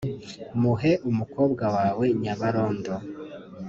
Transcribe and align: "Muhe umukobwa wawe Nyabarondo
"Muhe 0.61 0.91
umukobwa 1.09 1.65
wawe 1.75 2.05
Nyabarondo 2.21 2.93